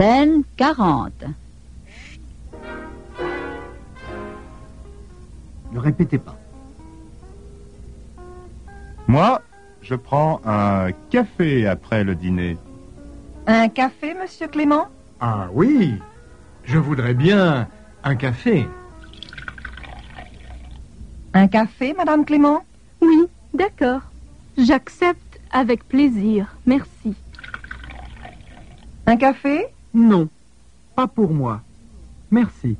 [0.00, 1.12] Scène 40.
[5.72, 6.38] Ne répétez pas.
[9.06, 9.42] Moi,
[9.82, 12.56] je prends un café après le dîner.
[13.46, 14.88] Un café, monsieur Clément?
[15.20, 15.96] Ah oui,
[16.64, 17.68] je voudrais bien
[18.02, 18.66] un café.
[21.34, 22.64] Un café, madame Clément?
[23.02, 24.00] Oui, d'accord.
[24.56, 26.56] J'accepte avec plaisir.
[26.64, 27.14] Merci.
[29.04, 29.66] Un café?
[29.94, 30.28] Non,
[30.94, 31.62] pas pour moi.
[32.30, 32.76] Merci.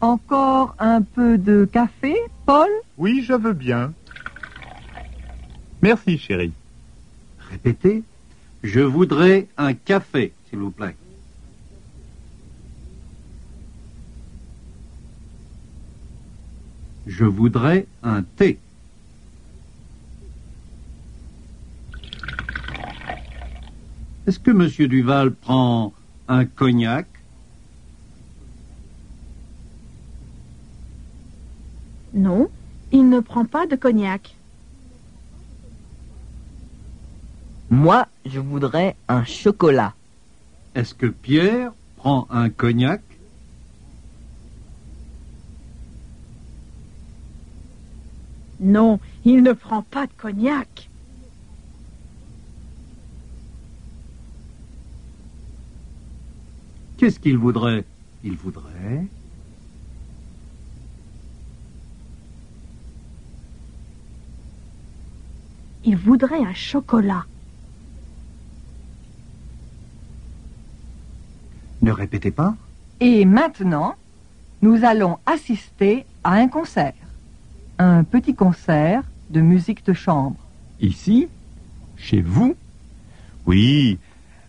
[0.00, 2.68] Encore un peu de café, Paul?
[2.98, 3.92] Oui, je veux bien.
[5.80, 6.52] Merci, chérie.
[7.50, 8.02] Répétez.
[8.62, 10.96] Je voudrais un café, s'il vous plaît.
[17.06, 18.58] Je voudrais un thé.
[24.26, 25.92] Est-ce que Monsieur Duval prend
[26.28, 27.06] un cognac
[32.14, 32.50] Non,
[32.92, 34.36] il ne prend pas de cognac.
[37.70, 39.94] Moi, je voudrais un chocolat.
[40.74, 43.00] Est-ce que Pierre prend un cognac?
[48.60, 50.91] Non, il ne prend pas de cognac.
[57.02, 57.84] Qu'est-ce qu'il voudrait?
[58.22, 59.06] Il voudrait...
[65.84, 67.24] Il voudrait un chocolat.
[71.80, 72.54] Ne répétez pas.
[73.00, 73.96] Et maintenant,
[74.60, 76.94] nous allons assister à un concert.
[77.80, 80.38] Un petit concert de musique de chambre.
[80.78, 81.26] Ici?
[81.96, 82.54] Chez vous?
[83.44, 83.98] Oui,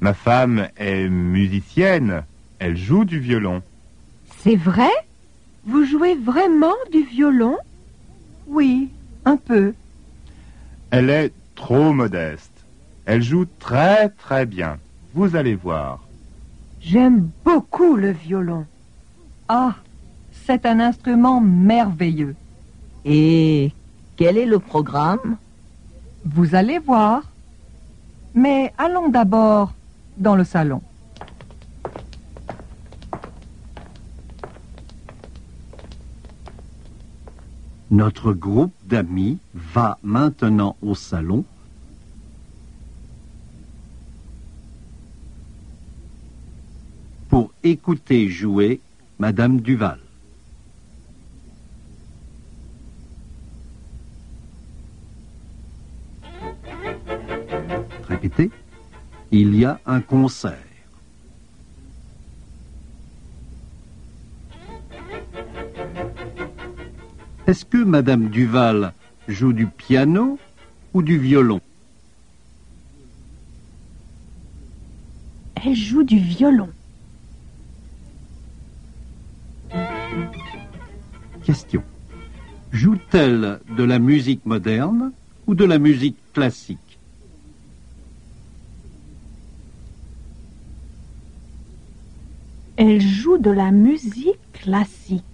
[0.00, 2.24] ma femme est musicienne.
[2.58, 3.62] Elle joue du violon.
[4.38, 4.90] C'est vrai?
[5.64, 7.56] Vous jouez vraiment du violon?
[8.46, 8.90] Oui,
[9.24, 9.74] un peu.
[10.90, 12.52] Elle est trop modeste.
[13.04, 14.78] Elle joue très très bien.
[15.14, 16.06] Vous allez voir.
[16.80, 18.66] J'aime beaucoup le violon.
[19.48, 19.76] Ah,
[20.46, 22.34] c'est un instrument merveilleux.
[23.04, 23.72] Et
[24.16, 25.36] quel est le programme?
[26.24, 27.22] Vous allez voir.
[28.34, 29.72] Mais allons d'abord
[30.16, 30.82] dans le salon.
[37.98, 41.44] Notre groupe d'amis va maintenant au salon
[47.28, 48.80] pour écouter jouer
[49.18, 49.98] Madame Duval.
[58.08, 58.52] Répétez.
[59.32, 60.67] Il y a un concert.
[67.48, 68.92] Est-ce que Madame Duval
[69.26, 70.38] joue du piano
[70.92, 71.62] ou du violon
[75.54, 76.68] Elle joue du violon.
[81.42, 81.82] Question.
[82.70, 85.12] Joue-t-elle de la musique moderne
[85.46, 86.98] ou de la musique classique
[92.76, 95.24] Elle joue de la musique classique.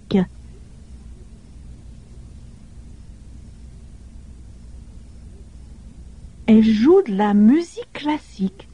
[6.47, 8.67] Elle joue de la musique classique.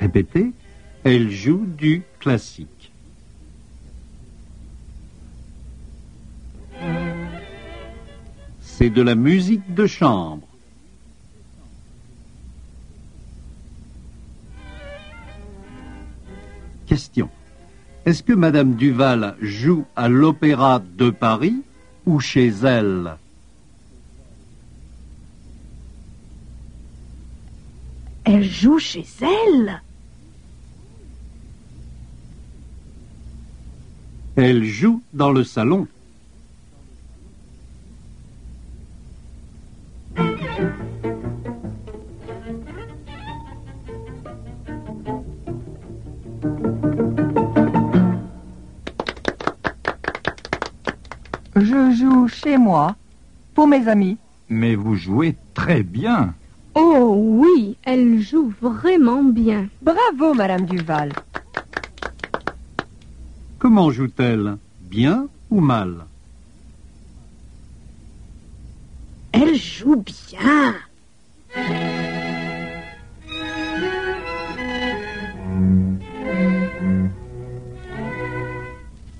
[0.00, 0.52] Répétez.
[1.04, 2.92] Elle joue du classique.
[8.60, 10.46] C'est de la musique de chambre.
[16.86, 17.30] Question.
[18.04, 21.62] Est-ce que Madame Duval joue à l'Opéra de Paris
[22.04, 23.16] ou chez elle
[28.24, 29.82] Elle joue chez elle.
[34.36, 35.86] Elle joue dans le salon.
[51.54, 52.96] Je joue chez moi,
[53.54, 54.16] pour mes amis.
[54.48, 56.34] Mais vous jouez très bien.
[56.74, 59.68] Oh oui, elle joue vraiment bien.
[59.82, 61.12] Bravo, Madame Duval.
[63.58, 64.56] Comment joue-t-elle?
[64.80, 66.06] Bien ou mal?
[69.32, 70.74] Elle joue bien.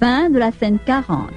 [0.01, 1.31] Fin de la scène 40.